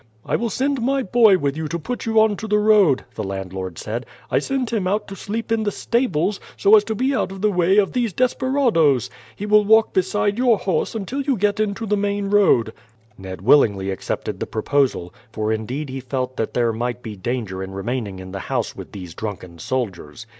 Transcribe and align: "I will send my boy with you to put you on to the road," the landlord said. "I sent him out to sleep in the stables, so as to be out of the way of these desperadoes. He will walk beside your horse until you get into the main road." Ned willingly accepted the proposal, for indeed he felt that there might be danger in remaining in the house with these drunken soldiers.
"I 0.25 0.35
will 0.35 0.49
send 0.49 0.81
my 0.81 1.03
boy 1.03 1.37
with 1.37 1.55
you 1.55 1.67
to 1.67 1.77
put 1.77 2.07
you 2.07 2.19
on 2.19 2.35
to 2.37 2.47
the 2.47 2.57
road," 2.57 3.03
the 3.13 3.23
landlord 3.23 3.77
said. 3.77 4.07
"I 4.31 4.39
sent 4.39 4.73
him 4.73 4.87
out 4.87 5.07
to 5.09 5.15
sleep 5.15 5.51
in 5.51 5.61
the 5.61 5.71
stables, 5.71 6.39
so 6.57 6.75
as 6.75 6.83
to 6.85 6.95
be 6.95 7.13
out 7.13 7.31
of 7.31 7.43
the 7.43 7.51
way 7.51 7.77
of 7.77 7.93
these 7.93 8.11
desperadoes. 8.11 9.11
He 9.35 9.45
will 9.45 9.63
walk 9.63 9.93
beside 9.93 10.39
your 10.39 10.57
horse 10.57 10.95
until 10.95 11.21
you 11.21 11.37
get 11.37 11.59
into 11.59 11.85
the 11.85 11.97
main 11.97 12.31
road." 12.31 12.73
Ned 13.15 13.41
willingly 13.43 13.91
accepted 13.91 14.39
the 14.39 14.47
proposal, 14.47 15.13
for 15.31 15.51
indeed 15.51 15.87
he 15.89 15.99
felt 15.99 16.35
that 16.35 16.55
there 16.55 16.73
might 16.73 17.03
be 17.03 17.15
danger 17.15 17.61
in 17.61 17.69
remaining 17.71 18.17
in 18.17 18.31
the 18.31 18.39
house 18.49 18.75
with 18.75 18.93
these 18.93 19.13
drunken 19.13 19.59
soldiers. 19.59 20.25